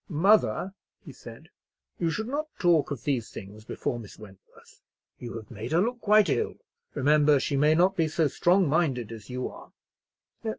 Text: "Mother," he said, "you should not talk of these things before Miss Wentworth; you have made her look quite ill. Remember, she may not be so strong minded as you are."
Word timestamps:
"Mother," 0.09 0.73
he 1.05 1.11
said, 1.13 1.49
"you 1.99 2.09
should 2.09 2.27
not 2.27 2.47
talk 2.57 2.89
of 2.89 3.03
these 3.03 3.29
things 3.29 3.65
before 3.65 3.99
Miss 3.99 4.17
Wentworth; 4.17 4.81
you 5.19 5.35
have 5.35 5.51
made 5.51 5.73
her 5.73 5.79
look 5.79 6.01
quite 6.01 6.27
ill. 6.27 6.55
Remember, 6.95 7.39
she 7.39 7.55
may 7.55 7.75
not 7.75 7.95
be 7.95 8.07
so 8.07 8.27
strong 8.27 8.67
minded 8.67 9.11
as 9.11 9.29
you 9.29 9.47
are." 9.47 9.71